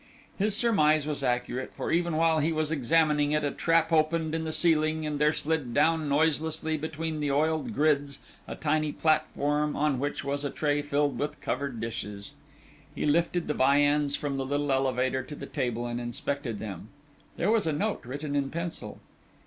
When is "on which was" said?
9.75-10.43